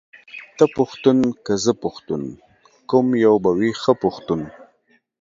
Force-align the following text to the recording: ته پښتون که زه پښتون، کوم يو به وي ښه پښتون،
ته 0.57 0.65
پښتون 0.77 1.17
که 1.45 1.53
زه 1.63 1.71
پښتون، 1.83 2.21
کوم 2.89 3.07
يو 3.25 3.35
به 3.43 3.51
وي 3.59 3.71
ښه 3.81 3.93
پښتون، 4.03 4.41